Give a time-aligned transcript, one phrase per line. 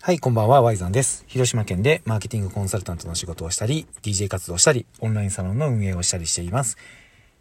[0.00, 1.24] はい、こんばんは、ワイザンです。
[1.26, 6.78] 広島県でマーケティングコンサルタントの仕事をしたり、DJ 活動したり、オンラインサロンの運営をしたりしています。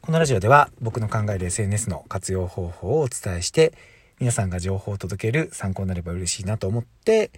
[0.02, 3.74] このラジオでは僕の考える SNS の活用方法をお伝えして、
[4.20, 7.30] 皆さんが情報を届ける参考になれば嬉しいなと思って、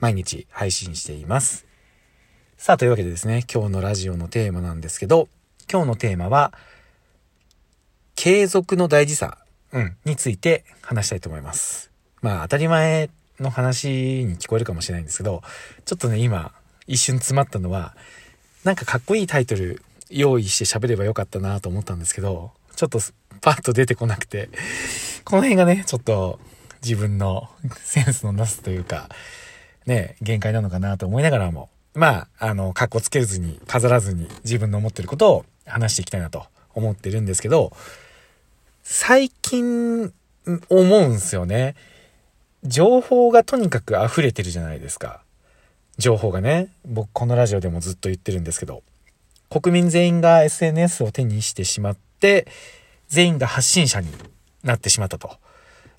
[0.00, 1.66] 毎日配信しています。
[2.56, 5.28] さあ、というわけでですね、今日のラジオのテーマなんですけど、
[5.70, 6.54] 今日のテーマは、
[8.16, 9.36] 継続の大事さ、
[9.72, 11.90] うん、について話したいと思います。
[12.22, 13.10] まあ、当たり前
[13.40, 13.88] の話
[14.24, 15.42] に聞こえるかもしれないんですけど、
[15.84, 16.52] ちょっとね、今、
[16.86, 17.94] 一瞬詰まったのは、
[18.64, 23.00] なんかかっこいいタイトル用意して喋ればよかったなと思ったんですけど、ちょっと
[23.40, 24.48] パッと出てこなくて、
[25.24, 26.38] この辺がね、ちょっと
[26.82, 27.48] 自分の
[27.82, 29.08] センスのなすというか、
[29.86, 37.76] ね、限界なのかなと思いながらも、まあ、あの、格好つけずに、飾らずに自分の思ってることを話していきたいなと思ってるんですけど、
[38.82, 40.12] 最近
[40.68, 41.74] 思うんすよね。
[42.64, 45.22] 情報がとにかく溢れてるじゃないですか。
[45.98, 48.82] 情報がね、僕このラジオでもずっと言ってるんですけど、
[49.50, 52.46] 国民全員が SNS を手にしてしまって、
[53.08, 54.08] 全員が発信者に
[54.62, 55.36] なってしまったと。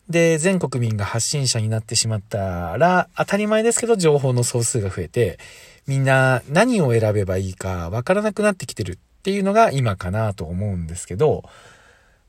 [0.10, 5.40] で、全国民が発信者になってしまったら、当たり前ですけど情報の総数が増えて、
[5.86, 11.44] みんな何を選べばいいかわからなくなってきてるっていうのが今かなと思うんですけど、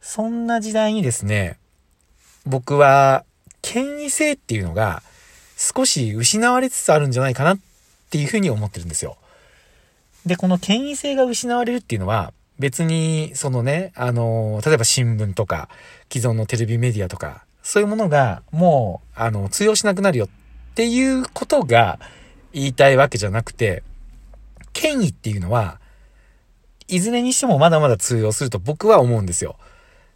[0.00, 1.58] そんな時代にですね、
[2.46, 3.24] 僕は
[3.64, 5.02] 権威性っていうのが
[5.56, 7.58] 少し失われつつあるんじゃないかなっ
[8.10, 9.16] ていうふうに思ってるんですよ。
[10.26, 15.70] で、この権威性が失われるっていうのは別にそのね、あの、例えば新聞とか
[16.12, 20.28] 既存のテレビメディアとかそういうものがもうあの通用しなくなるよっ
[20.74, 21.98] ていうことが
[22.52, 23.82] 言いたいわけじゃなくて、
[24.74, 25.80] 権威っていうのは、
[26.86, 29.56] いずれにしてもまだまだ通用すると僕は思うんですよ。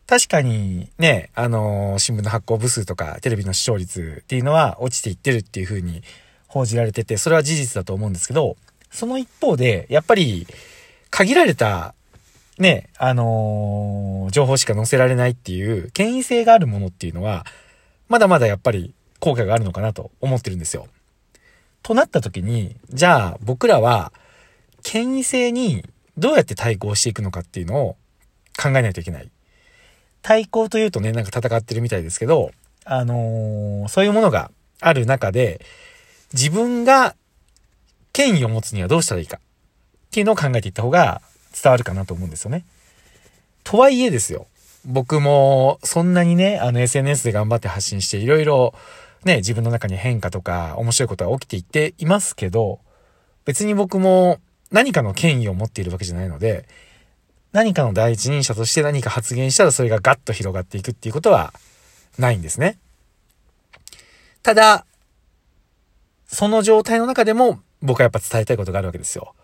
[0.08, 6.02] 確かにね、あのー、新聞の発行部数とかテレビの視聴率っていうのは落ちていってるっていう風に
[6.46, 8.56] 報じられてて、それは事実だと思うんですけど、
[8.90, 10.46] その一方で、やっぱり
[11.10, 11.94] 限られた
[12.58, 17.44] ね、あのー、情報しか載せられないっていう権威性があるものっていうのは、
[18.08, 20.86] まだまだやっぱり効果があるのかなと思ってるんですよ。
[21.82, 24.10] となった時に、じゃあ僕らは
[24.82, 25.84] 権威性に
[26.16, 27.96] どうやって対抗していくのかっていうのを
[28.56, 29.30] 考えないといけない。
[30.22, 32.50] 対抗というとね、なんか戦ってるみたいですけど、
[32.84, 35.60] あのー、そういうものがある中で、
[36.32, 37.14] 自分が
[38.12, 39.40] 権威を持つにはどうしたらいいかっ
[40.10, 42.64] ていうのを考えていった方が伝わるかなと思うんですよね。
[43.64, 44.46] とはいえですよ。
[44.84, 48.74] 僕もそんなにね、あの SNS で頑張って発信していろいろ
[49.24, 52.80] ね、自分の中に変化とか面白いことが起きていっていますけど、
[53.44, 54.38] 別に僕も
[54.70, 56.66] 何かの権威を持っているわけじゃないので、
[57.52, 61.52] 何かの第一人者として何か発言したらそれがガッと広がっていくっていうことは
[62.18, 62.78] ないんですね。
[64.42, 64.86] ただ、
[66.26, 69.34] その状態の中でも僕はやっぱ伝えたいことがあるわけですよ。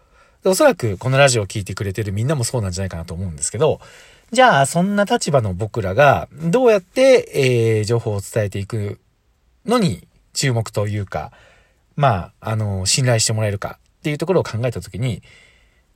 [0.44, 3.80] おそらくこのラジオを聴いてくれてるみんなもそうなんじゃないかなと思うんですけど、
[4.30, 9.00] じゃあそんな立場の僕らがどうやって、えー、情報を伝えていく
[9.64, 11.32] のに注目というか、
[11.96, 15.22] まあ、あの、信頼してもらえるかっていうところを考えたときに、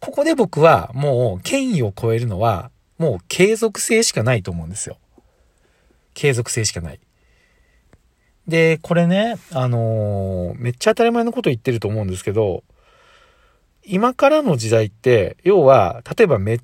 [0.00, 4.98] ここで僕はもう権威を超えるのはもう継続性しかないと思うんですよ。
[6.14, 7.00] 継続性しかない。
[8.48, 12.64] で、これね、あのー、めっちゃ当たり前のこと言ってると思うんですけど、
[13.84, 16.60] 今からの時代って、要は、例えばめっ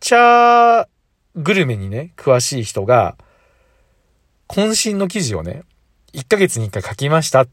[0.00, 0.86] ちゃ
[1.34, 3.16] グルメにね、詳しい人が、
[4.48, 5.62] 渾身の記事をね、
[6.12, 7.46] 1ヶ月に1回書きました。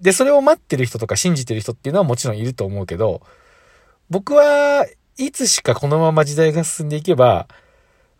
[0.00, 3.22] で、それを待ってる人とか信じてる人っていうのはもちろんいると思うけど、
[4.10, 4.86] 僕は
[5.18, 7.46] いつしかこのまま時代が進んでいけば、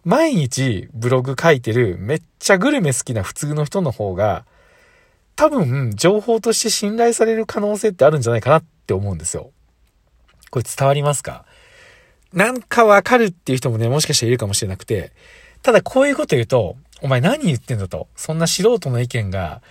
[0.05, 4.45] 毎日ブログ書いてるめっちゃグルメ好きな普通の人の方が、
[5.37, 9.51] 多分情報として信頼される可能性ってあるんじゃないかなって思うんですよ。
[10.51, 11.45] これ伝わりますか？
[12.33, 15.13] なんかわかるっていう人もね、もしかしたらいるかもしれなくて、
[15.63, 18.09] ただこういうこと言うと、お前何言ってんだと。
[18.17, 19.63] そんな素人の意見が、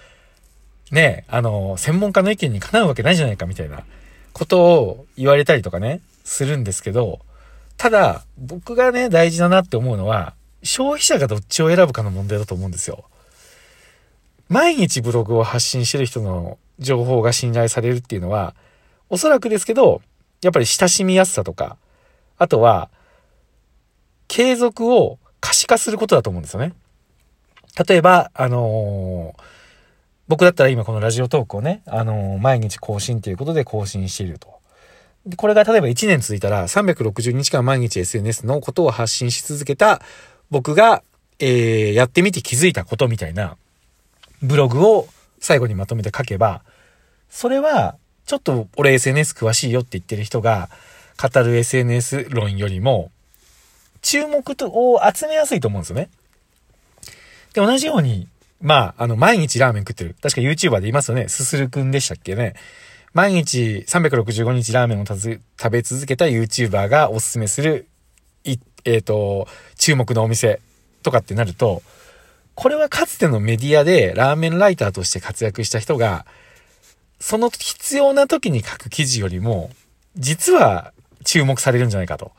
[0.91, 3.83] ね、あの、専門家の意見にかなうわけないじゃないかみたいな。
[4.33, 7.21] ことを言われたりとかね、するんですけど、
[7.77, 13.06] ただ、僕がね、大事だなって思うのは、消費者がどっちを選ぶかの問題だと思うんですよ。
[14.50, 18.56] 毎日ブログを発信してる人の情報が信頼されるっていうのは、
[19.09, 20.01] おそらくですけど、
[20.41, 21.77] やっぱり親しみやすさとか、
[22.38, 22.89] あとは、
[24.27, 26.74] 継続を可視化することだと思うんですよね。
[27.88, 29.44] 例えば、あのー
[30.27, 34.56] 僕だったら今このラジオトークをね、あのー、毎日更新ということで更新していると。
[35.35, 40.01] これが例えば1年続いたら360日間毎日 SNS のことを発信し続けた
[40.50, 41.03] 僕が、
[41.39, 43.57] えー、やってみて気づいたことみたいな
[44.41, 45.07] ブログを
[45.39, 46.62] 最後にまとめて書けば、
[47.29, 47.95] それは、
[48.25, 50.69] ちょっと俺 SNS 詳しいよって言ってる人が
[51.21, 53.12] 語る SNS 論よりも、
[54.01, 56.09] 注目を集めやすいと思うんですよね。
[57.53, 58.27] で、同じように、
[58.62, 60.15] まあ、あの、毎日ラーメン食ってる。
[60.21, 61.29] 確か YouTuber でいますよね。
[61.29, 62.53] すするくんでしたっけね。
[63.17, 65.39] 毎日365日ラーメンを食
[65.71, 67.87] べ続けた YouTuber がおすすめする、
[68.43, 70.61] えっ、ー、と、注目のお店
[71.01, 71.81] とかってなると、
[72.53, 76.27] これはかつてのメディアでラーメンライターとして活躍した人が、
[77.19, 79.71] その必要な時に書く記事よりも、
[80.15, 80.93] 実は
[81.23, 82.33] 注目されるんじゃないかと。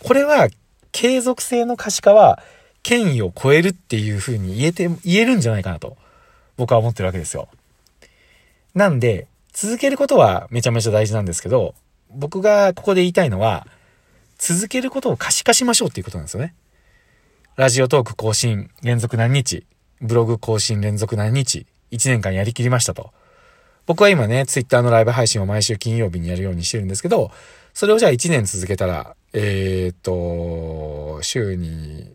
[0.00, 0.48] これは
[0.92, 2.42] 継続性の可視化は
[2.82, 5.96] 権威を超えるっていう風に言えて、言えるんじゃないかなと
[6.58, 7.48] 僕は思ってるわけですよ。
[8.74, 9.26] なんで、
[9.62, 11.74] 続けることはめちゃめちゃ大事なんですけど、
[12.08, 13.66] 僕がここで言いたいのは、
[14.38, 16.54] 続けることを可視化しましょうっていうことなんですよね。
[17.56, 19.66] ラジオトーク更新連続何日、
[20.00, 23.12] ブログ更新連続何日、1年間やりきりましたと。
[23.84, 27.30] 僕は今ね、ツイッターのライブ配信を毎週金曜日にやるようにしてるんですけど、
[27.74, 32.14] それをじゃあ1年続けたら、えー、っと、週に、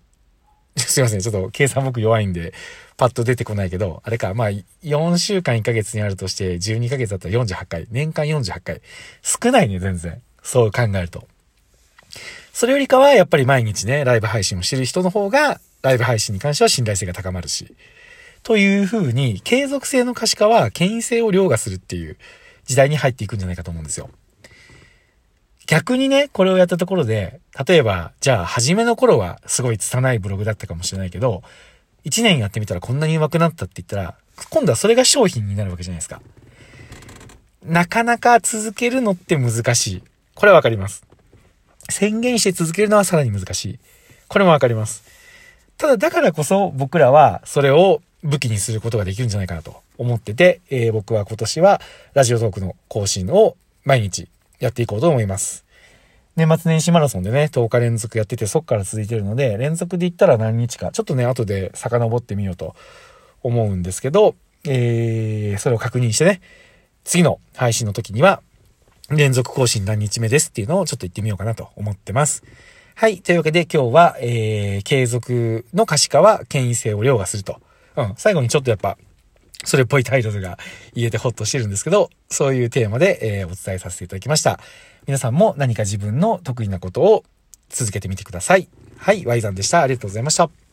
[0.79, 2.53] すいません、ちょっと計算僕弱いんで、
[2.97, 4.49] パッと出てこないけど、あれか、まあ、
[4.83, 8.81] 4週間1ヶ月にあるとして、12ヶ月だったら48回、年間48回。
[9.21, 10.21] 少ないね、全然。
[10.43, 11.27] そう考えると。
[12.53, 17.73] それよりかは、やっぱり毎日ね、ライブ配信をしてる人の方が、ライブ配信に関しては信頼性が高まるし。
[18.43, 22.17] という風に、継続性の可視化は、権威性を凌駕するっていう
[22.65, 24.09] 時代に入っていくんじゃないかと思うんですよ。
[25.67, 31.43] 逆にね、これをやったところで、例えば、じゃあ、初めの頃はすごい拙いブログだったかもしれないけど、
[32.05, 34.15] 1年やってみたらこんなに上手くなったって言ったら、
[34.49, 36.21] 今度はそれが商品になるわけじゃないですか。
[37.63, 40.03] なかなか続けるのって難しい。
[40.35, 41.03] これはわかります。
[41.89, 43.79] 宣言して続けるのはさらに難しい。
[44.27, 45.03] これもわかります。
[45.77, 51.81] ただ、だからこそ僕らはそれを武器にすることができるんじゃないかなと思ってて、えー、僕は今年は
[52.13, 54.27] ラジオトークの更新を毎日
[54.59, 55.65] やっていこうと思います。
[56.35, 62.75] 年末年始マラソンでね、10日連続やってて、そっから続いてるので、連続で言ったら何日か、ちょっとね、後で遡ってみようと
[63.41, 64.35] 思うんですけど、
[64.65, 66.41] えー、それを確認してね、
[67.05, 68.41] 次の配信の時には、
[69.09, 72.43] 連続更新何日目ですっていうのをちょっと言ってみようかなと思ってます。
[72.95, 73.21] はい。
[73.21, 77.61] というわけで今日は、えー、継続の可視化は権威性を凌駕すると。
[77.95, 78.13] うん。
[78.17, 78.97] 最後にちょっとやっぱ、
[79.63, 80.57] それっぽいタイトルが
[80.93, 84.59] 言えてホッとしてるんですけど、そういうテーマで、えー、お伝えさせていただきました。
[85.07, 87.23] 皆さんも何か自分の得意なことを
[87.69, 88.67] 続けてみてください。
[88.97, 89.81] はい、Y さんでした。
[89.81, 90.64] ありがとうございました。